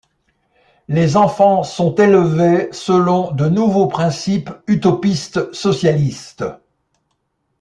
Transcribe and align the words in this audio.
Les 0.87 1.15
enfants 1.15 1.61
sont 1.61 1.93
élevés 1.93 2.69
selon 2.71 3.29
de 3.33 3.47
nouveaux 3.47 3.85
principes 3.85 4.49
utopistes 4.65 5.53
socialistes. 5.53 6.43